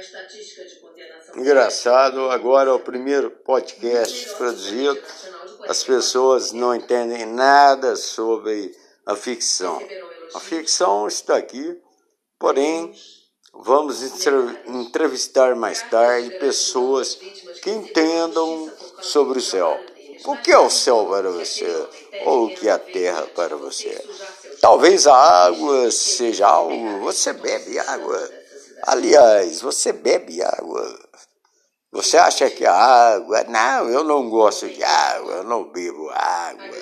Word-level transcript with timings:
estatística 0.00 0.64
de 0.64 0.76
condenação. 0.76 1.36
Engraçado, 1.36 2.30
agora 2.30 2.70
é 2.70 2.72
o 2.72 2.80
primeiro 2.80 3.30
podcast 3.30 4.34
produzido. 4.34 5.00
As 5.68 5.84
pessoas 5.84 6.52
não 6.52 6.74
entendem 6.74 7.26
nada 7.26 7.94
sobre 7.96 8.74
a 9.06 9.14
ficção. 9.14 9.80
A 10.34 10.40
ficção 10.40 11.06
está 11.06 11.36
aqui, 11.36 11.80
porém, 12.38 12.94
vamos 13.52 14.02
entrevistar 14.66 15.54
mais 15.54 15.82
tarde 15.90 16.30
pessoas 16.38 17.14
que 17.62 17.70
entendam 17.70 18.70
sobre 19.00 19.38
o 19.38 19.42
céu. 19.42 19.78
O 20.24 20.36
que 20.36 20.52
é 20.52 20.58
o 20.58 20.68
céu 20.68 21.06
para 21.08 21.30
você? 21.30 21.66
Ou 22.26 22.46
o 22.46 22.54
que 22.54 22.68
é 22.68 22.72
a 22.72 22.78
terra 22.78 23.26
para 23.34 23.56
você? 23.56 23.98
Talvez 24.60 25.06
a 25.06 25.14
água 25.14 25.90
seja 25.90 26.46
algo. 26.46 27.00
Você 27.00 27.32
bebe 27.32 27.78
água. 27.78 28.39
Aliás, 28.82 29.60
você 29.60 29.92
bebe 29.92 30.42
água. 30.42 30.98
Você 31.92 32.16
acha 32.16 32.48
que 32.50 32.64
a 32.64 32.72
água. 32.72 33.44
Não, 33.44 33.88
eu 33.88 34.04
não 34.04 34.30
gosto 34.30 34.68
de 34.68 34.82
água, 34.82 35.32
eu 35.34 35.44
não 35.44 35.64
bebo 35.64 36.08
água. 36.10 36.76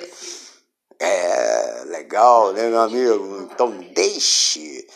É 0.99 1.83
legal, 1.85 2.51
né, 2.51 2.67
meu 2.67 2.81
amigo? 2.81 3.49
Então 3.51 3.71
deixe 3.93 4.87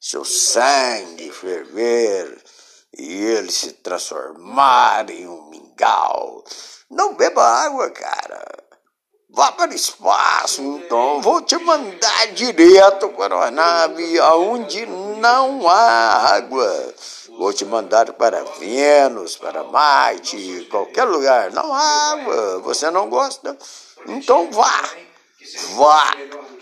seu 0.00 0.24
sangue 0.24 1.30
ferver 1.30 2.42
e 2.98 3.24
ele 3.24 3.50
se 3.50 3.72
transformar 3.74 5.08
em 5.08 5.26
um 5.26 5.48
mingau. 5.48 6.44
Não 6.90 7.14
beba 7.14 7.42
água, 7.42 7.88
cara. 7.90 8.44
Vá 9.34 9.50
para 9.52 9.70
o 9.70 9.74
espaço, 9.74 10.60
então 10.60 11.22
vou 11.22 11.40
te 11.40 11.56
mandar 11.56 12.26
direto 12.34 13.08
para 13.10 13.46
a 13.46 13.50
nave 13.50 14.18
aonde 14.18 14.84
não 15.22 15.68
há 15.68 16.34
água. 16.34 16.94
Vou 17.38 17.52
te 17.52 17.64
mandar 17.64 18.12
para 18.14 18.42
Vênus, 18.58 19.36
para 19.36 19.62
Marte, 19.62 20.66
qualquer 20.68 21.04
lugar. 21.04 21.52
Não 21.52 21.72
há 21.72 22.12
água. 22.12 22.58
Você 22.64 22.90
não 22.90 23.08
gosta? 23.08 23.56
Então 24.08 24.50
vá. 24.50 24.82
Vá. 25.76 26.10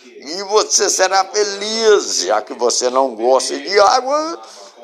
E 0.05 0.43
você 0.45 0.91
será 0.91 1.25
feliz, 1.25 2.21
já 2.21 2.43
que 2.43 2.53
você 2.53 2.91
não 2.91 3.15
gosta 3.15 3.59
de 3.59 3.81
água. 3.81 4.39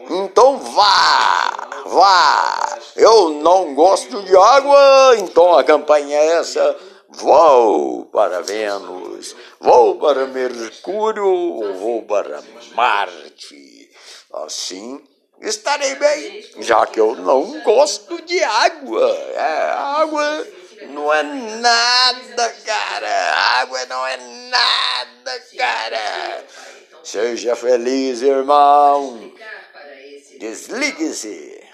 Então 0.08 0.56
vá. 0.56 1.68
Vá. 1.84 2.78
Eu 2.96 3.28
não 3.28 3.74
gosto 3.74 4.22
de 4.22 4.34
água, 4.34 5.16
então 5.18 5.58
a 5.58 5.62
campanha 5.62 6.16
é 6.16 6.38
essa 6.38 6.76
Vou 7.08 8.06
para 8.06 8.42
Vênus, 8.42 9.36
vou 9.60 9.96
para 9.98 10.26
Mercúrio, 10.26 11.74
vou 11.74 12.02
para 12.02 12.42
Marte. 12.74 13.90
Assim 14.32 15.02
estarei 15.40 15.94
bem, 15.96 16.44
já 16.58 16.86
que 16.86 17.00
eu 17.00 17.14
não 17.16 17.60
gosto 17.60 18.20
de 18.22 18.42
água. 18.42 19.10
É, 19.34 19.70
água 19.70 20.46
não 20.88 21.12
é 21.12 21.22
nada, 21.22 22.50
cara. 22.64 23.34
Água 23.60 23.86
não 23.86 24.06
é 24.06 24.16
nada, 24.50 25.40
cara. 25.56 26.44
Seja 27.02 27.54
feliz, 27.54 28.22
irmão. 28.22 29.32
Desligue-se. 30.38 31.64